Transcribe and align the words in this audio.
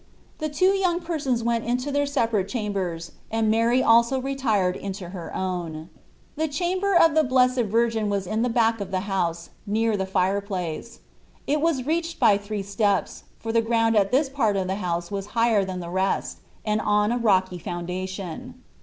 The 0.39 0.49
two 0.49 0.71
young 0.73 0.99
persons 0.99 1.43
went 1.43 1.63
into 1.63 1.91
their 1.91 2.07
separate 2.07 2.47
cham 2.47 2.73
bers, 2.73 3.11
and 3.29 3.51
Mary 3.51 3.83
also 3.83 4.19
retired 4.19 4.75
into 4.75 5.09
her 5.09 5.31
own. 5.35 5.89
The 6.37 6.47
chamber 6.47 6.95
of 6.95 7.13
the 7.13 7.23
Blessed 7.23 7.65
Virgin 7.65 8.09
was 8.09 8.25
at 8.25 8.41
the 8.41 8.49
back 8.49 8.81
of 8.81 8.89
the 8.89 9.01
house, 9.01 9.51
near 9.67 9.95
the 9.95 10.07
fireplace; 10.07 11.01
it 11.45 11.61
was 11.61 11.85
reached 11.85 12.19
by 12.19 12.39
three 12.39 12.63
steps, 12.63 13.25
for 13.37 13.51
the 13.51 13.61
ground 13.61 13.95
at 13.95 14.11
this 14.11 14.27
part 14.27 14.55
of 14.55 14.65
the 14.65 14.77
house 14.81 15.11
was 15.11 15.27
higher 15.37 15.63
than 15.63 15.81
the 15.81 15.91
rest, 15.91 16.39
and 16.65 16.81
on 16.81 17.11
a 17.11 17.17
rocky 17.19 17.59
foundation. 17.59 18.55